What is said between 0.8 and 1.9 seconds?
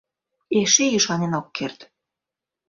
ӱшанен ок керт.